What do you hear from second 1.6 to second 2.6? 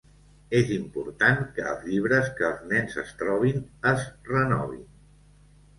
els llibres que